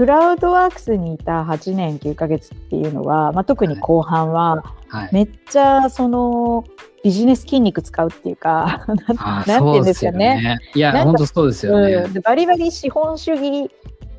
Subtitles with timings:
[0.00, 4.64] クラウドワークスにいた8年9ヶ月っていうのは、まあ、特に後半は、
[5.12, 6.64] めっちゃその
[7.04, 8.86] ビジネス筋肉使うっていうか、
[9.46, 10.40] なんていうんですかね。
[10.42, 10.58] ね。
[10.74, 13.70] いや、本当そうですよね、うん、バリバリ資本主義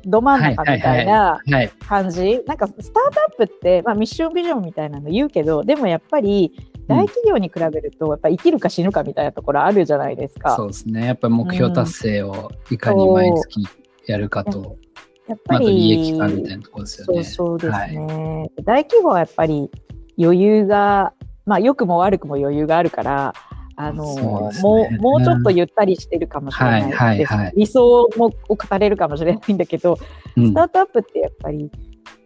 [0.04, 1.40] ど真ん中みたいな
[1.88, 6.52] 感じ、なんかスタートアップって、まあ、ミッションビジョンみたいなの言うけどでもやっぱり
[6.86, 10.54] 大企業に比べると、やっぱ生きるか死ぬかみたいなところあるじゃないですか。
[10.54, 11.06] そうですね。
[11.06, 13.66] やっぱり目標達成をいかに毎月
[14.06, 14.91] やるかと、うん、
[15.32, 17.24] やっぱり利益化みたいなところですよね。
[17.24, 19.70] そうそうですね、はい、大規模はやっぱり
[20.18, 21.14] 余裕が
[21.46, 23.34] まあ良くも悪くも余裕があるから
[23.76, 29.98] あの、ね、もうもうちょっとゆったりしてるかもしれないです、はいはいはい、理想もを語れるかもしれないんだけど、
[30.36, 31.70] うん、スタートアップってやっぱり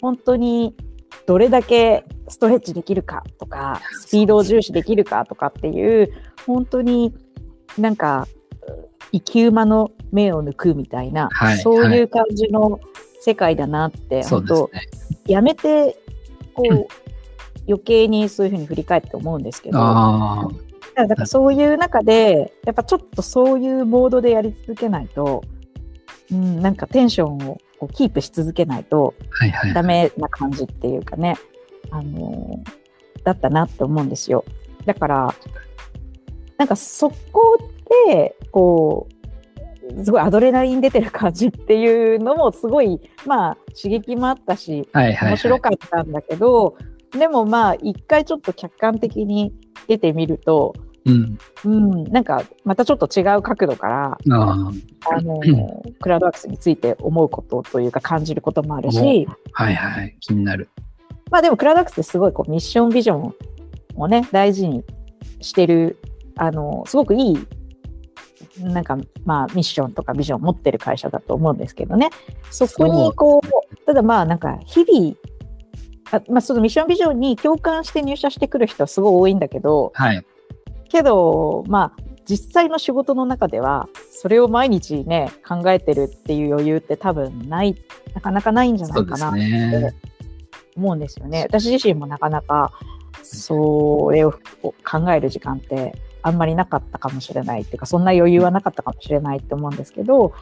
[0.00, 0.74] 本当に
[1.26, 6.12] どれだけストレッチできるかとかスピードを重視できるかとかっていう
[6.44, 7.14] 本当に
[7.78, 8.26] なんか
[9.12, 12.80] 生き馬の目を抜くみたいな、はい、そういう感じの
[13.20, 14.82] 世界だなって、はい、本当、ね、
[15.26, 15.98] やめて
[16.54, 16.86] こう、うん、
[17.66, 19.78] 余計にそういうふうに振り返って思うんですけど
[20.94, 25.44] だからそういう中でやっぱちょっとそういうモードでやり続けないと、
[26.30, 29.14] うん、なんかテンションをこうキープし続けないと
[29.74, 31.36] ダメな感じっていうかね、
[31.90, 32.62] あの
[33.24, 34.44] だったなって思うんですよ。
[34.86, 35.34] だから
[36.56, 37.58] なんかそこ
[38.08, 46.76] でこうすごいアドレナリン出てる感じっていうのもすごいまあ刺激もあったし、面白かったんだけど
[47.12, 49.52] でもまあ一回ちょっと客観的に
[49.86, 55.40] 出てみるとうん、うん、なんかまたちょっと違う角度からあの、
[56.00, 60.68] クラウドワークスについて思うことというか感じることもあるし、はいはい、気になる。
[61.30, 63.34] まあでもクラウドワークスってすごいこうミッションビジョン
[63.96, 64.84] をね大事に
[65.40, 65.98] してる
[66.36, 67.38] あのすごくいい
[68.60, 72.10] なんかまあミッションとかビジョンを持ってる会社だと思うんですけどね。
[72.50, 75.16] そこにこうただまあなんか日々
[76.12, 80.24] あまあ、そのミッションビジョンに共感して入社してくる人はすごい多いんだけど、はい、
[80.88, 87.76] けど、まあ、実際の仕事の中では、それを毎日ね、考えてるっていう余裕って多分ない、
[88.14, 89.94] なかなかないんじゃないかなって
[90.76, 91.44] 思うんですよね。
[91.48, 92.72] 私自身もなかなか、
[93.22, 95.94] それを考える時間って
[96.26, 100.32] あんまりなかったかもしれないっていうか、そんな余裕はなかったかもしれないって思うんですけど、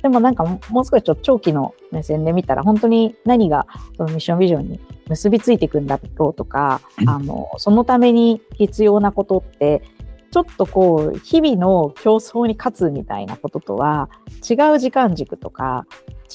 [0.00, 3.66] でもなんかもう少しちょっと長期の目線で見たら、本当に何が
[3.98, 9.82] そのミッションビジョンに結びついていくんだろうとか、あの、そのために必要なことって、
[10.30, 14.08] ちょっとこう、日々の競争に勝つみたいなこととは、
[14.48, 15.86] 違う時間軸とか、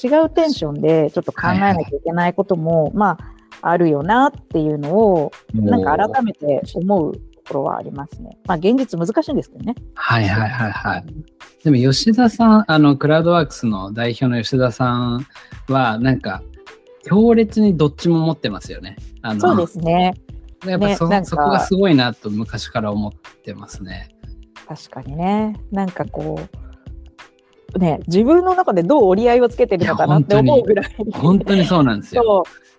[0.02, 3.18] 違うテンションでちょっと考えなきゃいけないことも、ま
[3.60, 8.38] あ、あるよなっていうのを、なんか改めて思うところはありますね。
[8.46, 9.74] まあ、現実難しいんですけどね。
[9.94, 11.04] はいはいはいはい。
[11.62, 15.26] でも吉田さん、あの、クラウドワークスの代表の吉田さん
[15.68, 16.42] は、なんか、
[17.04, 18.96] 強烈にどっちも持ってますよね。
[19.22, 20.14] あのそうですね。
[20.64, 23.12] やっぱそ,、ね、そこがすごいなと昔から思っ
[23.42, 24.08] てますね。
[24.66, 25.56] 確かにね。
[25.72, 26.40] なんかこ
[27.74, 30.94] う、ね、自分の中でどう折り合いをつけてるのかなって思うぐらい。
[31.12, 32.44] 本当にそうなんですよ。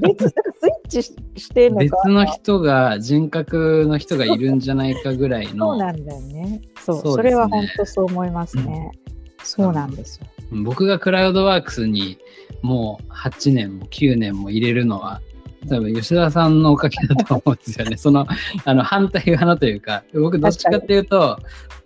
[0.00, 5.72] 別スイッチして別の人が人格の人がいるんじゃないかぐらいの。
[5.72, 6.62] そうなんだよね。
[6.80, 8.90] そうそ、ね、それは本当そう思いますね、
[9.38, 10.26] うん、そうなんですよ。
[10.62, 12.18] 僕がクラウドワークスに
[12.62, 15.20] もう8年も9年も入れるのは
[15.68, 17.96] 多分吉田さんのおかげだと思うんですよね。
[17.98, 18.26] その
[18.64, 21.38] あの反対側のというか、僕どっちかっていうと、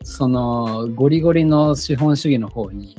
[0.03, 2.97] そのゴリゴリの資本主義の方に、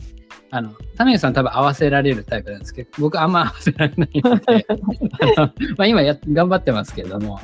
[0.51, 4.65] あの、田辺さん多分合わせられるタイプなんですけど、僕あんま合わせられないので、
[5.37, 7.39] あのまあ、今や頑張ってますけれども、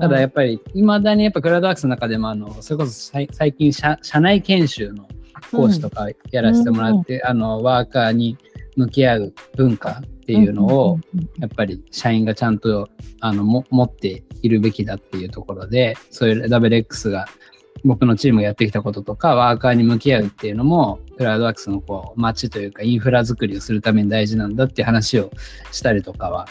[0.00, 5.08] ただやっぱり、いまだにやっぱクラウドワークスの中でも、あの、それこそ最近社、社内研修の
[5.50, 8.36] 講師とかやらせてもらって、うん、あの、ワーカーに
[8.76, 11.00] 向き合う文化っていうのを、
[11.38, 12.88] やっぱり社員がちゃんと
[13.20, 17.26] あのも持っているべきだっていうところで、そういう WX が
[17.84, 25.30] 僕のチームがやってきたこととか、ワーカーに向き合うっていうのも、クラウドワークスのこう街というかインフラ作りをするために大事なんだっていう話を
[25.72, 26.48] したりとかは、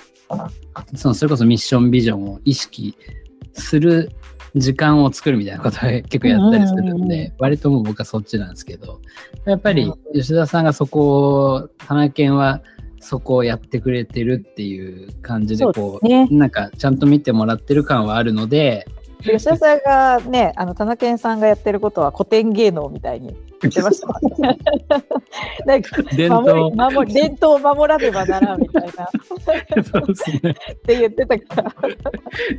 [0.95, 2.97] そのそれこそミッションビジョンを意識
[3.53, 4.11] する
[4.55, 9.01] 時間を作るみたいなことを結構やったりするんで、割ともう僕はそっちなんですけど、
[9.45, 12.61] やっぱり吉田さんがそこを、花犬は
[13.05, 16.49] そこをやってくれてるっていう感じでこう、ね、なん。
[16.49, 18.87] かちゃんと見てもらってる感はあるので
[19.31, 24.07] 吉田さんがねあの田中健さんがやってることは古典芸能みたいに言ってました
[25.65, 26.71] なんか伝統。
[26.75, 29.09] 守伝統を守らねばならんみたいな。
[29.83, 31.91] そうです、ね、って言ってたから。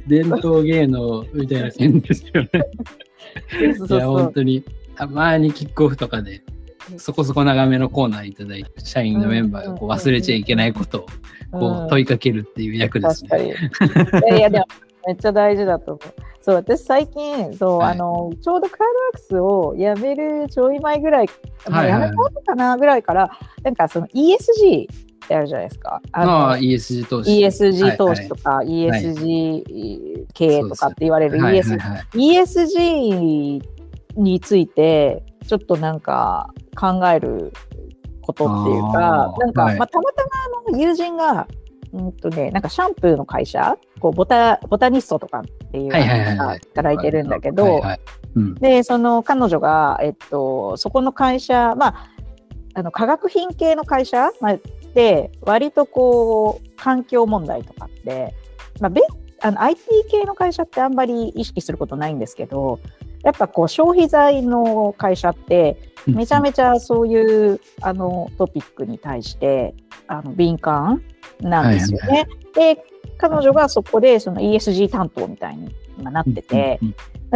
[0.06, 2.48] 伝統芸能みたいな線ですよね。
[3.90, 4.64] いや本当に。
[4.96, 6.42] たまにキックオフとかで
[6.98, 11.06] そこそこ長めのコーナーいただいて、社員のメンバーがこう忘れちゃいけないことを
[11.58, 13.54] こう問いかけるっていう役ですね。
[14.28, 14.66] いやいや、でも
[15.06, 16.14] めっちゃ大事だと思う。
[16.40, 21.28] そう、私最近、そう、はい、あの、ちょうどクラウドワークスを辞めるちょい前ぐらい、
[21.68, 23.30] まあ、辞めた後かなぐらいから、
[23.62, 24.84] なんかその ESG
[25.26, 26.00] ってあるじゃないですか。
[26.12, 27.40] ああ、ESG 投資。
[27.40, 28.88] ESG 投資とか、はい。
[28.88, 31.78] はい、ESG 経営とかって言われる ESG、
[32.12, 33.60] ESG
[34.16, 37.52] について、ちょっとなんか考える
[38.22, 40.30] ことっていうか、なんか、はい、まあ、たまたま
[40.68, 41.46] あの友人が、
[41.96, 47.80] うんとね、なんかシャンプーの会社、こうボタボタニストとかっていうのが働いてるんだけど、
[48.60, 52.10] で、その彼女が、えっと、そこの会社、まあ、
[52.74, 54.58] あの化学品系の会社、まあ、
[54.94, 58.34] で割とこう環境問題とかって、
[58.80, 58.92] まあ、
[59.40, 62.80] あの IT 系の会社ってあんまり意識することないんですけど
[63.26, 65.76] やっぱこう消費財の会社って
[66.06, 69.74] めちゃめちゃそういうあのトピックに対して
[70.06, 71.02] あの敏感
[71.40, 72.28] なんですよね。
[72.54, 72.84] で
[73.18, 76.78] 彼女がそこでその ESG 担当みたいに今なってて、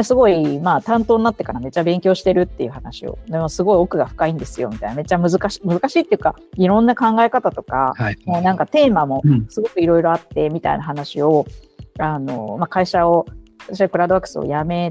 [0.05, 4.97] すごい、まあ、担当になってからめっちゃ勉強してるっていう話を、でもすごい奥が深いんですよ、みたいな。
[4.97, 11.47] めっちゃ難しい、難しいっていうか、いろんな考え方とか、はい、もうなんかテーマもすごくいろいろあって、みたいな話を、
[11.99, 13.27] あの、まあ、会社を、
[13.69, 14.91] 私はクラウドワークスを辞め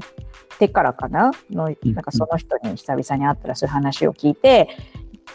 [0.58, 1.30] てからかな？
[1.50, 4.68] の、なんかその人に久々に会ったらそういう話を聞いて、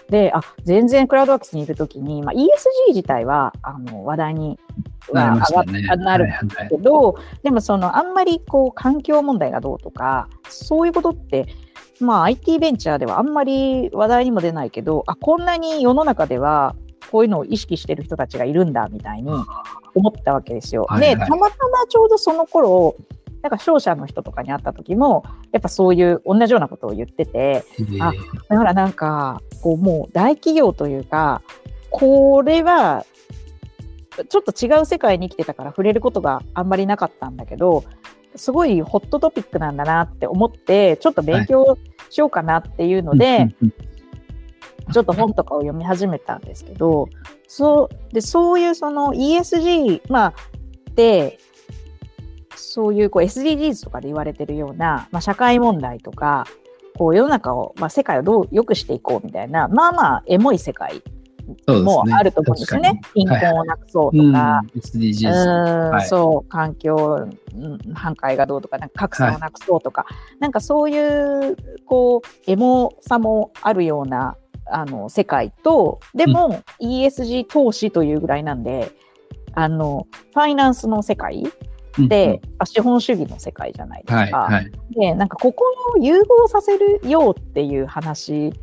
[0.09, 2.45] で、あ、全然クラウドワークスにいるときに、まあ、ESG
[2.89, 4.59] 自体は、あの、話題に
[5.11, 11.47] は上がっね、なるんですけど、はいはい、でもその、あんまりこう、環境問題がどうとか、そういうことって、
[11.99, 16.75] まあ、IT ベンチャーではあんまり話題にも出ないけど、あ、こんなに世の中では、
[17.11, 19.31] こういうのを意識してる人たちがいるんだみたいに
[19.93, 20.85] 思ったわけですよ。
[20.89, 22.95] はいはい、で、たまたまちょうどその頃、
[23.45, 27.63] なんか商社の人とかに会った時も、やっぱそういう同じようなことを言ってて、
[27.99, 28.11] あ、
[28.49, 31.43] だからなんか、こうもう大企業というか、
[31.91, 33.05] これは、
[34.29, 37.83] ちょっと違う世界に生きてたから触れることがあんまりなかったんだけど、
[38.35, 41.77] すごいホットトピックなんだなって思って、ちょっと勉強
[42.09, 43.55] しようかなっていうので、はい、
[44.91, 47.09] ちょっと本とかを読み始めたんですけど、
[47.47, 50.33] そうでそういうその ESG、まあ、
[50.95, 51.37] で
[52.55, 56.45] そういうこう SDGs とかで言われてるような、まあ、社会問題とか、
[56.97, 61.01] こう世の中を、まあ、世界をどう良くしていこうみたいな、まあまあエモい世界
[61.67, 63.01] もあると思うんですよね。
[63.13, 64.61] 貧困をなくそうとか、
[66.07, 67.27] そう、環境、
[67.93, 70.97] 反壊がどうとか、なんか格差をなくそうとか、はい、なんかそうい
[71.51, 71.55] う、
[71.85, 78.91] こう、エモさもあるような、あの、世界と、でも、ESG 投資というぐらいなんで、
[79.53, 81.45] あの、ファイナンスの世界
[81.97, 84.37] で、うん、資本主義の世界じゃないですか。
[84.37, 85.63] はいはい、でなんかここ
[85.95, 88.53] を融合させるようっていう話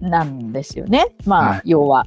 [0.00, 2.06] なんですよね、まあ、はい、要は。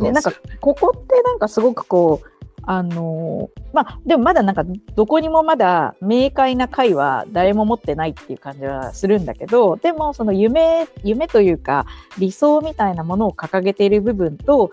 [0.00, 2.26] でなんかここってなんかすごくこう
[2.68, 4.64] あのまあでもまだなんか
[4.96, 11.86] どこにもまだ明快な解は誰も持ってないっていう感じはするんだけどでもその夢夢というか
[12.18, 14.70] 理想みたいなものを掲げている部分と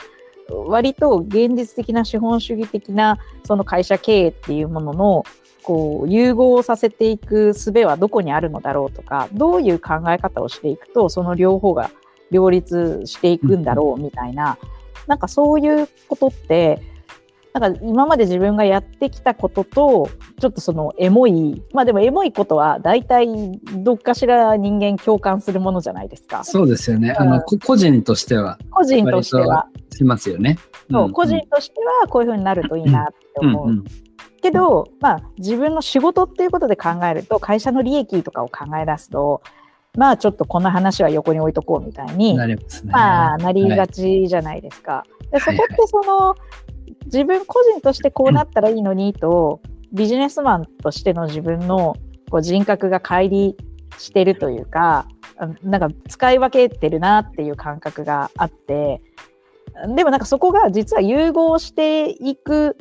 [0.50, 5.24] 割と現実的な資本主義的なその会社経営っていうものの
[5.64, 11.90] こう融合させていく術はどこにあるのだろうとかどういう考え方をしていくとその両方が
[12.32, 14.58] 両立していくんだろうみたいな、
[15.08, 16.82] なんかそういうことって
[17.54, 20.10] なんか今まで自分がやってきたことと
[20.40, 23.28] ちょっとそのエモいまあでもエモいことは大体
[23.76, 26.44] どっかしら人間共感するものじゃないですか。
[26.44, 27.12] そうですよね。
[27.12, 30.58] あの個人としては個人としてはしますよね。
[30.90, 33.68] そう、うんうん、個人としてはこういうふうになるといいなって思う。
[33.68, 33.86] うんうん
[34.44, 39.42] けど、まあ、自分の仕事っていうことで考えると、会社の利益とかを考え出すと、
[39.98, 44.92] まあ、ちょっとこの話は横に置いとこうみたいに、な、ね、まあ、なりがちじゃないですか。
[44.92, 46.36] はい、でそこってその、は
[46.86, 49.62] い、自分個人としてこうなったらいいのにと、
[49.94, 51.96] ビジネスマンとしての自分の
[52.30, 53.54] こう人格が乖離
[53.98, 55.08] してるというか、
[55.64, 59.02] なんか使い分けてるなっていう感覚があって、
[59.96, 62.78] でもなんかそこが実は融合していく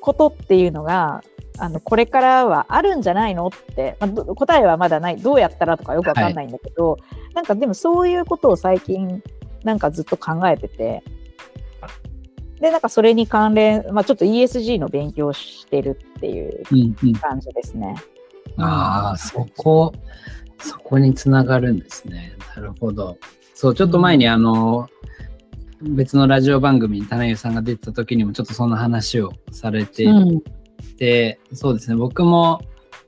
[0.00, 1.22] ことっていうのが
[1.58, 9.22] あのこれからはあるんじゃないのって、まあ、答えはまだないどうやったらとかよくわかんないんだけど、はい、なんかでもそういうことを最近
[9.64, 11.02] なんかずっと考えてて
[12.60, 16.64] でなんかそれに関連、まあ、ちょっと ESG の勉強してるっていう
[17.20, 17.94] 感じですね。
[18.56, 19.92] うんうん、ああそこ
[20.60, 22.36] そこにつながるんですね。
[22.56, 23.16] なるほど。
[23.54, 24.88] そうちょっと前にあの、
[25.82, 30.42] 別のラジオ番組に棚湯さんが出てた時にもちょっとそんな話をされてい
[30.96, 31.96] て、うん、そうですね。
[31.96, 32.60] 僕も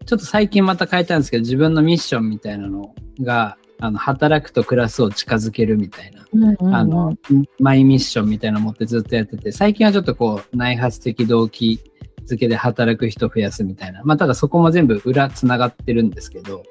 [0.07, 7.17] ちょっと最近また変えたんですけど自分のミッションみたいなのがあの働くとクラスを近づけるみたいな、あの
[7.59, 11.81] マイミッションみたいなの持ってずっとやってて最近はちょっとこう内発的動機
[12.27, 16.63] づけで働く人増やすみたいなまあただそこも全部裏つながってるんですけど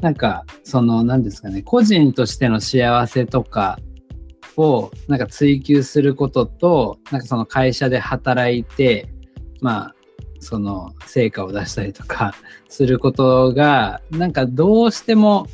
[0.00, 3.78] なんかその何ですかね個人としての幸せとか
[4.56, 9.08] をなんか追求することとなんかその会社で働いて
[9.60, 9.94] まあ
[10.40, 12.34] その成果を出したりとか
[12.68, 15.46] することがなんかどうしても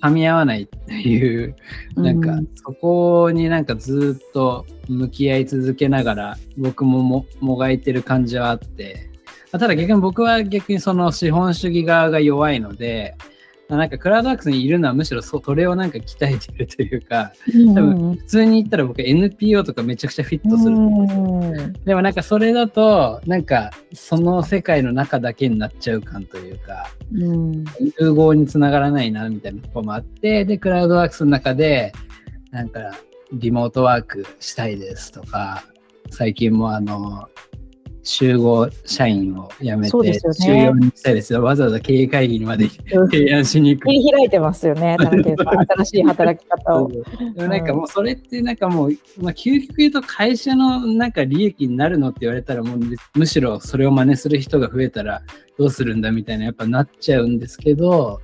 [0.00, 1.54] 噛み合わないっていう、
[1.96, 9.10] なんかそこになんかずっと向き合い続けながら僕もももがいてる感じはあって、
[9.50, 13.16] ただ逆に僕は逆にその資本主義側が弱いので、
[13.68, 17.32] なんかクラウドワークスにいるのはむしろそそれをなんか鍛えてるというか、
[17.74, 20.78] 多分普通に言ったら僕 NPO とかめちゃくちゃフィットする。
[20.78, 21.06] ん。
[21.06, 21.72] ですよ。
[21.84, 31.92] でもなんかそれだと、なんかその世界の中だけになっちゃう感というか、融合につながらないなみたいなとこもあって、で、クラウドワークスの中で、
[32.50, 32.92] なんか
[33.32, 35.64] リモートワークしたいですとか、
[36.10, 37.28] 最近もあの、
[38.04, 41.42] 集合社員を辞めて、ね、週4にしたいですよ。
[41.42, 43.86] わざわざ経営会議にまで提案しに行く。
[43.86, 46.88] 切り開いてますよね、 新しい働き方を。
[46.88, 47.02] で
[47.42, 52.80] もなんかもうそれってなんかもう、まあ、究極言うと会社のなんか利益になるのって言われたらもう
[53.14, 55.22] むしろそれを真似する人が増えたら
[55.58, 58.20] どうするんだみたいなやっぱなっちゃうんですけど、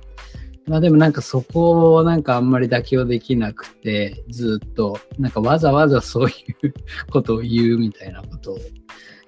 [0.67, 6.33] まあでもなんかそこをなんかあんまり妥協できなくて、ずっとなんかわざわざそうい
[6.63, 6.73] う
[7.11, 8.59] ことを言うみたいなことを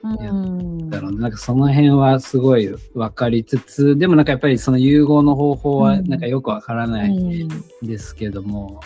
[0.04, 1.28] だろうな。
[1.30, 1.32] ん。
[1.32, 7.50] かその辺はすごい分かりつつでもなんかやっぱりその融合の方法はなんかよくわからないん。
[7.82, 8.82] ですけども。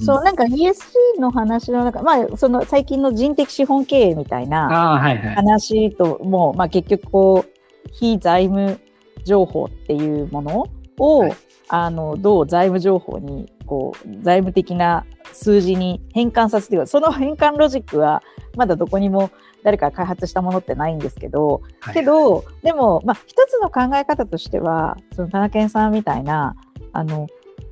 [0.00, 4.98] そうなんか ESG の話の中、まあ、その最近の人的資本経営みたいな
[5.36, 8.80] 話とも、まあ、結局こう非財務
[9.24, 10.66] 情報っていうもの
[10.98, 11.36] を、はい、
[11.68, 18.22] あのどう財務情報にこう財務的な数字に変換させてその変換ロジックは
[18.56, 19.30] まだどこにも
[19.68, 26.56] 誰か開発したものってないんですけど、はい、けどでも、まあ、一つの考え方としてはその田中健さんみたいな
[26.94, 27.26] あの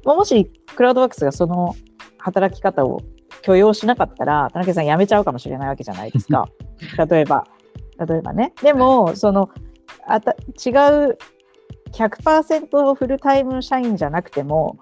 [0.05, 1.75] もしクラウドワークスがその
[2.19, 3.01] 働き方を
[3.41, 6.51] 許容しなかったら田中さん辞めちゃうかもしれないわけじゃないですか。
[7.09, 7.47] 例えば。
[8.07, 8.53] 例えばね。
[8.63, 9.49] でもその
[10.07, 11.19] あた違う
[11.93, 14.79] 100%フルタイム社員じゃなくても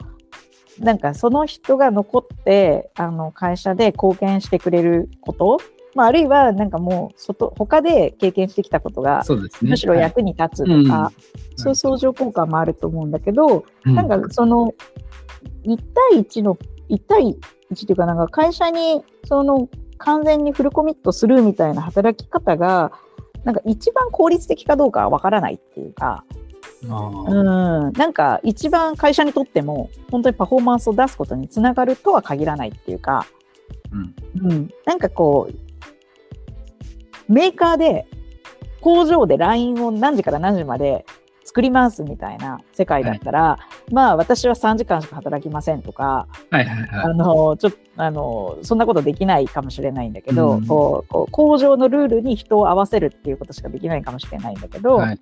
[0.80, 5.60] なんかその人が残ってあの会社で貢献してくれること
[5.94, 11.14] まあ、あるいはなんかもう外他で経験してきたことが、ね、むしろ役に立つとか、はい、
[11.56, 14.74] そういう相乗効果もあると思うんだけど、うん、なんかその
[15.64, 15.76] 1
[16.12, 16.58] 対1の
[16.90, 17.36] 1対
[17.72, 22.92] 1というかなんか会社にその完全にフルコミットするみたいな働き方が
[23.44, 26.24] なんか一番効率的かどうかはわからないっていうか。
[26.82, 27.92] うん。
[27.92, 33.26] なんか一番会社にとっても本当にパフォーマンスを出すことにつながるとは限らないっていうか、
[33.92, 35.63] うん、うん、なんかこう
[37.34, 38.06] メーカーで
[38.80, 41.04] 工場で LINE を何時から何時まで
[41.44, 43.58] 作りますみたいな世界だったら、は
[43.90, 55.18] い、まあ私は3時間しか働きませんとか、はいはいはい、あのちょあのそんなことできないかもしれないんだけど、うん、こうこう工場のルールに人を合わせるっていうことしかできないかもしれないんだけど、はい、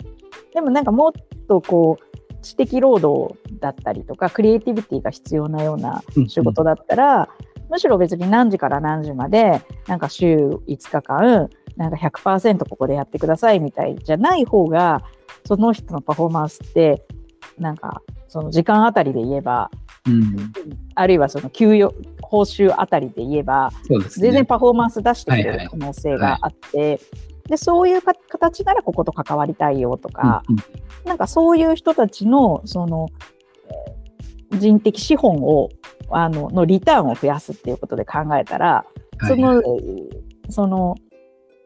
[0.55, 1.13] でもなんかもっ
[1.49, 7.27] とこう知的労働だったりとかクリエイティビティが必要なような仕事だったら、うんうん、
[7.71, 15.03] むしろ別に何時から何時までなんか週5日間なんか100%ここでやってくださいみたいじゃない方が、
[15.47, 17.05] その人のパフォーマンスって、
[17.59, 19.71] なんか、その時間あたりで言えば、
[20.07, 20.53] うん、
[20.95, 26.87] あるいはその給与、報酬あたりで言えば、ね、全然パフォーマンス出してくれる可能性があって、はい。
[26.87, 33.09] はいはい、で、そういう形ならここと関わりたいよとか、うんうん、なんかそういう人たちの、その、
[34.51, 35.69] 人的資本を、
[36.11, 38.85] あの、のリターンを増やすっていうことで考えたら、
[39.27, 39.57] その、はい。
[39.59, 39.79] はい、
[40.49, 40.97] その、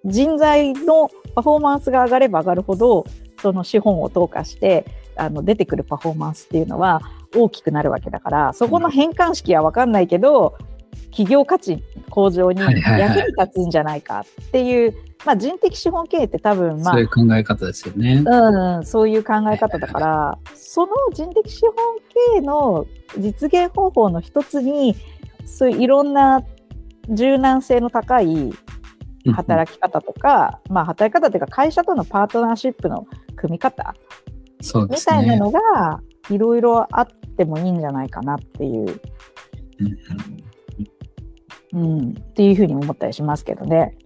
[0.07, 3.05] 人材のパフォーマンスが上がれば上がるほど
[3.41, 4.87] その資本を投下して
[5.17, 7.01] あの出てくるパフォーマンスっていうのは
[7.35, 10.57] 大きくなるわけだからそこの変換式は分かんないけど
[11.11, 12.83] 企業価値向上に役に
[13.39, 14.95] 立つんじゃないかっていう、
[15.25, 18.23] まあ、人的資本経営って多分、まあ、そういう考え方ですよね。
[18.25, 21.75] うん、そういう考え方だから、その人的資本
[22.35, 22.87] 経営の
[23.19, 24.95] 実現方法の一つに
[25.47, 26.43] そういういろんな
[27.09, 28.53] 柔軟性の高い
[29.33, 33.07] 働き方とか、まあ、働き方というか会社とのパートナーシップの
[33.37, 33.95] 組み方、
[34.61, 37.07] そうみたいなのがいろいろあっ
[37.37, 39.01] てもいいんじゃないかなっていう、
[41.73, 43.97] うん、っていうふうに思ったりしますけどね。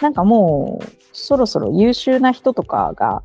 [0.00, 3.22] なんかもうそろそろ優秀な人とかが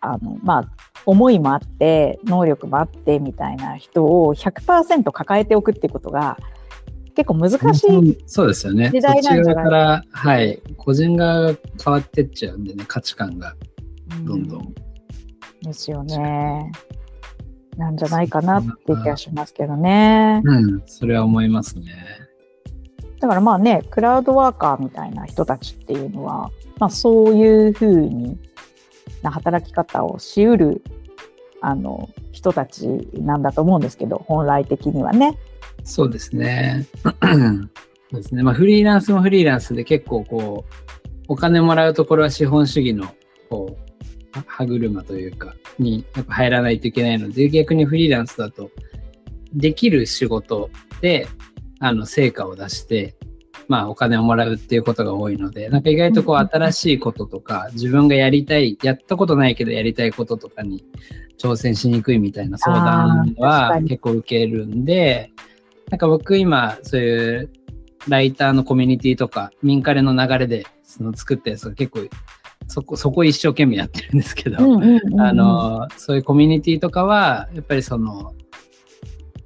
[0.00, 0.64] あの、まあ、
[1.04, 6.38] 思いもあって能力もあってみたいな人を100%抱えておくっていうことが
[7.14, 8.90] 結構難しいそうですよね。
[8.90, 9.64] 時代なんじゃない？
[9.64, 13.54] から、はい、個人側が変わってっちゃうんでね、価値観が
[14.24, 14.60] どんどん。
[14.60, 14.74] うん、
[15.62, 16.72] ですよね。
[17.76, 20.42] なんじゃないかなって気がしますけどね。
[20.44, 21.84] うん、それは思いますね。
[23.20, 28.38] だからまあね、クラウドワーカーみたいな人たちっていうのは、まあそういうふうに
[29.22, 30.82] な働き方をしうる
[31.60, 35.38] あの人たちなんだと思うんですけど、本来的にはね。
[35.84, 36.86] そうですね。
[37.02, 38.42] そうですね。
[38.42, 43.14] まあフリーランスもフリーランスで結構こう、お金もらうところは資本主義の
[43.48, 43.92] こう
[44.46, 48.70] 歯車というか、にやっぱ入らないといけないので、逆にフリーランスだと、
[49.52, 50.70] できる仕事
[51.00, 51.26] で、
[51.78, 53.14] あの、成果を出して、
[53.68, 60.84] まあ、お金をもらうっていうことが多いので、なんか意外とこう、新しいこととか、自分がやりたい、やったことないけどやりたいこととかに
[61.38, 65.32] 挑戦しにくいみたいな相談は結構受けるんで、
[65.90, 67.50] なんか僕今、そういう
[68.08, 72.08] ライターのコミュニティとか、民カレの流れでその作ったやつが結構
[72.68, 74.56] そこ、そこ一生懸命やってるんですけど、
[75.18, 78.34] あの、そういうコミュニティとかは、やっぱりその、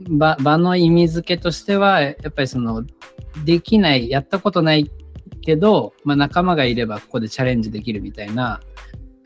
[0.08, 2.84] 場場の意味付けとしては、やっぱりその、
[3.44, 4.90] できない、やったことない
[5.42, 8.60] けど、まあ、仲間がいればここでチャレンジできるみたいな、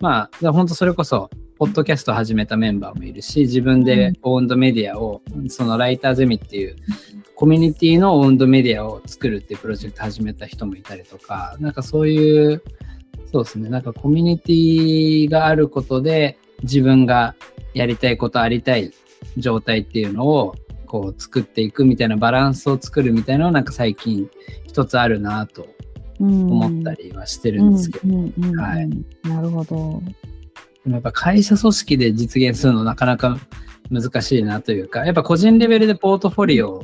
[0.01, 6.75] まあ、本当それこそ、ポッドキャスト始めたメンバーもいるし、自分でオウンドメディアを、そのライターゼミっていう
[7.35, 12.63] コミュニティのオウンドメディアを作るっていうプロジェクト始めた人もいたりとか、なんかそういう、
[13.31, 17.35] そうですね、なんかコミュニティがあることで自分が
[17.75, 18.95] やりたいことありたい
[19.37, 20.55] 状態っていうのを
[20.87, 24.31] こう作っていくみたいなバランスを作るみたいなのはなんか最近
[24.67, 25.69] 一つあるなと
[26.21, 28.17] 思ったりはしてるんですけど。
[28.63, 28.89] はい。
[29.29, 30.03] なるほど。
[30.87, 33.39] やっぱ会社組織で実現するのなかなか
[33.91, 36.83] 難しいなというか、やっぱ個人レベルでポートフォリオを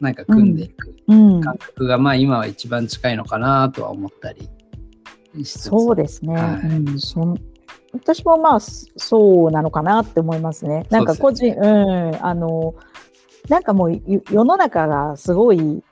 [0.00, 4.48] なんか組んでいく感覚がまあ今は一番近いのかなとは思ったり
[5.44, 6.34] そうですね。
[6.34, 7.36] はい、うん、そ
[7.92, 10.86] 私もまあそうなのかなって思いますね。
[10.90, 12.74] なんか個人、うね、うん、あの、
[13.48, 15.82] なんかもう世の中がすごい不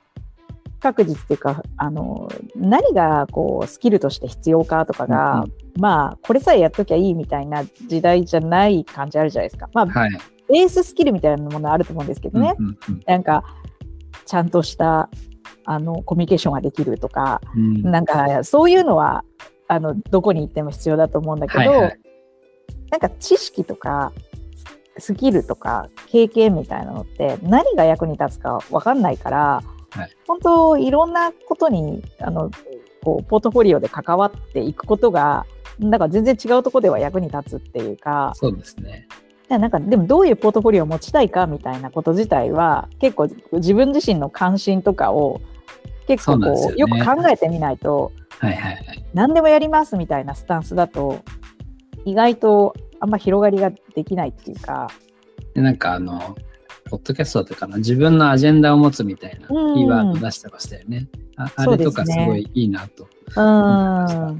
[0.81, 9.69] 確実っていうか、あの、何がこうスキルとして必要かとかが、うんまあ、これさえやっときゃいいみたいな時代じゃない感じあるじゃないですか。
[9.73, 10.11] まあ、はい、
[10.49, 12.55] ベーススキルみたいなものあると思うんですけどね。
[12.57, 13.43] うんうんうん、なんか、
[14.25, 15.09] ちゃんとした
[15.65, 19.23] あのコミュニケーションができるとか、うん、なんかそういうのは
[19.67, 21.99] あのどこに行っても必要だと思うんだけど、はいはい、
[22.91, 24.11] なんか知識とか
[24.97, 32.51] スキルとか経験みたいなのって何が役に立つか分かんないから、はい、本当いろんなことにあの
[33.03, 35.45] こうポートフォリオで関わっていくことが
[35.79, 38.33] なんか全然違うところでは役に立つっていうか。
[38.35, 39.07] そうですね。
[39.49, 45.39] なんかでもどういうポートフォリオを持ちたいかみたいなこと自体は結構自分自身の関心とかを
[46.07, 51.19] 結構こう、ね、よく考えてみないと、はいはいはい、何でもやりますみたいなスタンスだと
[52.05, 54.87] 意外とあんま広がりができないっていうか。
[55.53, 56.35] なんかあの、
[56.89, 61.07] ポッドキャストとかの自分のアジェンダを持つみたいなキーワード出してましたよね。
[61.37, 64.39] ああれとかすごいいいなと思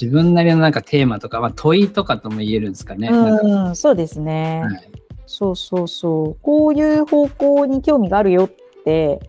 [0.00, 3.08] 自分なりのなんかテーマとか、まあ、問いとかとも言えるんですかね。
[3.08, 4.90] うん、そうですね、はい。
[5.26, 6.36] そうそうそう。
[6.42, 9.20] こういう方向に興味があるよって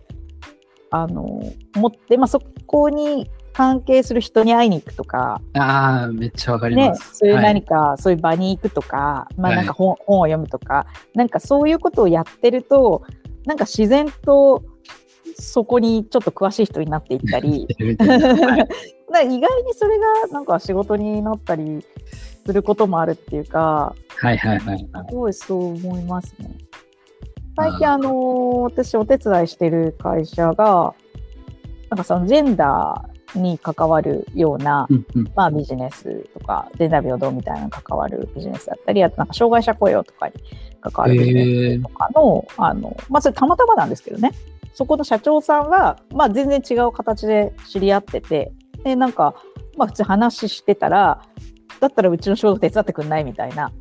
[0.90, 1.42] あの
[1.76, 7.08] 思って、まあ、そこに関係する人に会いに行くとか、ああ、めっちゃわかります、ね。
[7.12, 13.02] そういう何か、はい、そういう場に行くとか、まあなんか本はい、本を読むとか、なんかそういうことをやってると、
[13.46, 14.62] なんか自然と
[15.38, 17.86] そこにちょっと詳しい人になっていったり、 意
[19.08, 19.40] 外に
[19.74, 21.84] それがなんか仕事になったり
[22.46, 26.48] することもあるっていうか、はいはいはい、はい、すごいそう思いますね。
[27.56, 30.94] 最近あのー、私お手伝いしてる会社が、
[31.90, 40.34] なんかそのジェンダーに関わるような、うんうん、まあビジネスとか、ジェンダー平等みたいなのに関わるビジネスだったり、あとなんか障害者雇用とかに
[40.80, 44.32] 関わるビジネスとかの、あの、まあそれたまたまなんですけどね、
[44.76, 48.52] そこの社長さんは、まあ全然違う形で知り合ってて、
[48.84, 49.34] で、なんか、
[49.78, 51.22] まあ普通話してたら、
[51.80, 53.72] だったらうちの仕事手伝ってくんないみたいな。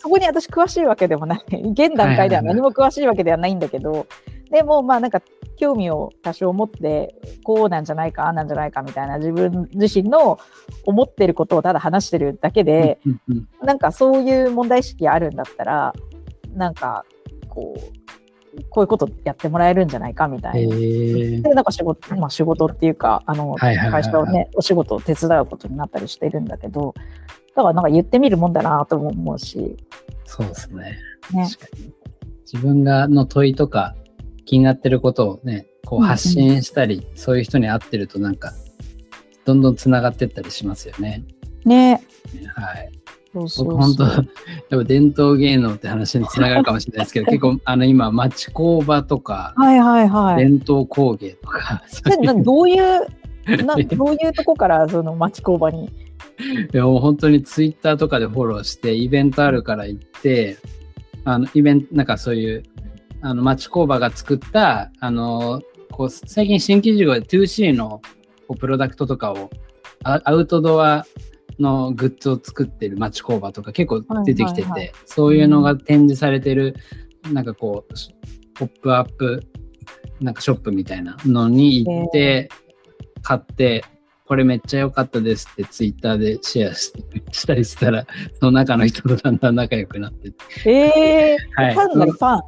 [0.00, 1.40] そこに私詳しいわけでもない。
[1.70, 4.08] 現段階では何も詳しいわけではないんだけど、
[4.50, 5.22] でもまあなんか
[5.56, 10.40] 興味を多少持って、こうなんじゃないか、ああなんじゃないかみたいな自分自身の
[10.86, 12.98] 思ってることをただ話してるだけで、
[13.62, 15.94] なんかそういう問題意識あるんだったら、
[16.52, 17.04] なんか
[17.48, 17.99] こう、
[18.68, 20.76] こういうことやってもらえるんじゃないかみたいな。
[20.76, 26.94] で、なんか仕事、まあ仕事っていうか、あの、会社をね、お仕事を手伝うことになったりしてるんだけど、
[27.54, 29.76] だからなんか言ってみるもんだなと思うし、
[30.24, 30.98] そうですね。
[31.32, 31.92] ね確かに。
[32.52, 33.94] 自分がの問いとか
[34.44, 38.52] 気になってることをね、こう発信したり、うんうん、そういう人に会ってるとなんか、
[39.44, 41.24] どんどんつながってったりしますよね。
[41.64, 42.02] ね。
[42.54, 42.99] はい。
[43.32, 44.24] そうそう僕本当、 やっ
[44.70, 51.82] ぱ伝統芸能って話につながるかもしれないですけど、 結構あの今、町工場とか、はいはいはい、伝統工芸とか、
[52.42, 53.06] どういう
[53.64, 55.86] などういうとこからその町工場に？
[55.86, 60.56] いやもう本当にツイッターとかでフォローしてイベントあるから行って
[61.24, 62.62] あのイベントなんかそういう
[63.20, 68.00] あの町工場が作ったあのこう最近新規事業で 2C の
[68.58, 69.50] プロダクトとかを
[70.02, 71.04] アウトドア
[71.60, 76.74] のグッズを作ってる町工場とか結構出てきてて、はいはいはい、そういうのが展示されてる、
[77.32, 77.94] なんかこう
[78.54, 79.42] ポップアップ
[80.20, 82.50] なんかショップみたいなのに行って、
[83.22, 83.84] 買って、
[84.26, 86.92] これめっちゃ良かったですってツイッターでシェアし
[87.46, 88.06] たりしたら、
[88.38, 90.32] その中の人とだんだん仲良くなって。
[90.70, 92.40] えー、はい、ファンなファン。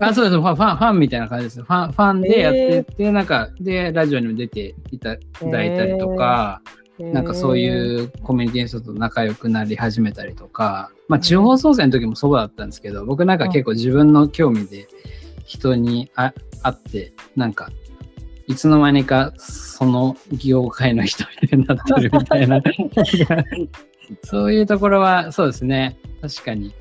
[0.00, 0.40] あそうです。
[0.40, 1.62] ファン、ファンみたいな感じです。
[1.62, 14.88] ファンファンでやってて、えー、なんか、で、ラジオにも出ていただいたりとか、えー、なんかそういうコミュニティの人と仲良くなり始めたりとか、まあ地方創生の時もそうだったんですけど、僕なんか結構自分の興味で
[15.44, 16.32] 人に会
[16.68, 17.70] って、なんか
[18.46, 22.60] いつの間にかその業界の人になってるみたいな。
[24.22, 25.98] そういうところはそうですね。
[26.22, 26.72] 確かに、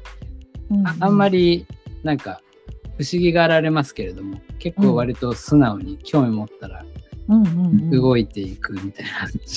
[0.69, 0.87] うん。
[0.87, 1.65] ああんまり
[2.03, 2.41] なんか
[2.97, 6.85] 不思議がられますけれども結構割と素直に興味持ったら
[7.91, 9.05] 動いていくみたい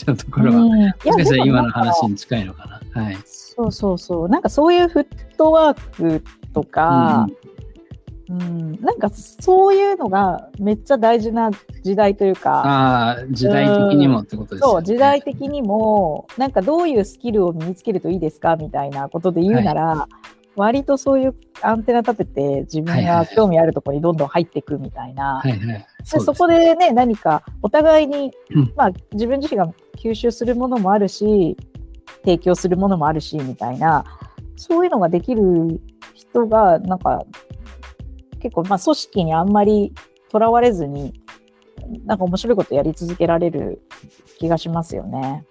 [0.06, 3.02] なところは、うん、もしかしたら今の話に近いのかな。
[3.02, 4.28] はい、そうそうそう。
[4.28, 7.48] なんかそういうフットワークとか、うん。
[8.30, 11.50] うん、なんかそういうのがめっちゃ大事な
[11.82, 12.62] 時代というか。
[12.64, 25.40] ああ、時代的にもってことですね、そう、時代的にも、なんかどういうスキルを身につけるといいですかみたいなことで言うなら、はい、割とそういうアンテナ立てて自分が興味あるところにどんどん入っていくみたいな。
[25.42, 31.56] はいはいそそこでね、何かお互いに、うん、まあ自分自身が吸収するものもあるし、
[32.22, 34.04] 提供するものもあるし、みたいな、
[34.56, 35.80] そういうのができる
[36.14, 37.24] 人が、なんか
[38.40, 39.92] 結構、まあ、組織にあんまり
[40.30, 41.12] とらわれずに、
[42.04, 43.82] なんか面白いことやり続けられる
[44.38, 45.44] 気がしますよね。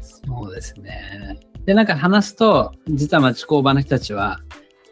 [0.00, 1.38] そうですね。
[1.66, 4.40] で、なんか話すと、実は町工場の人たちは、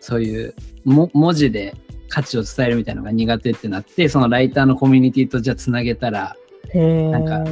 [0.00, 0.54] そういう
[0.84, 1.74] も文字で
[2.08, 6.36] 価値を伝えるみたいなのが苦手ってなって、そのライターのコミュニティとじゃあつなげたら、
[6.74, 7.44] なんか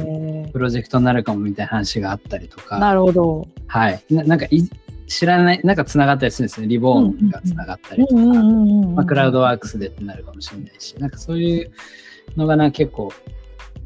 [0.51, 2.79] プロジェクトになるかもみたいな話があったりとか。
[2.79, 3.47] なるほど。
[3.67, 4.03] はい。
[4.11, 4.69] ななんかい
[5.07, 6.67] 知らない、なんか繋がったりするんですね。
[6.67, 11.71] リボーンが繋がったりとか、まあ、クラウドワークスでってなるかもしれないし、なんかそういう
[12.35, 13.11] のがな結構、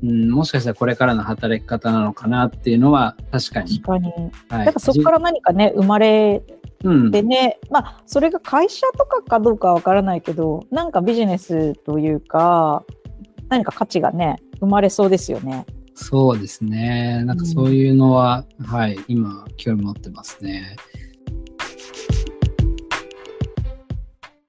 [0.03, 3.79] うん、もしかしたらこれからの働き方なのかなっていうのは確かに。
[3.81, 4.11] 確かに。
[4.49, 6.41] はい、だからそこから何かね、生まれ
[7.11, 12.83] てね、うん、まあそれが会社とかかどうかわからないけど、なんかビジネスというか、
[13.49, 15.65] 何か価値がね、生まれそうですよね。
[15.93, 17.23] そうですね。
[17.25, 20.77] なんかそういうのは、うん、はい、今、興味持ってますね。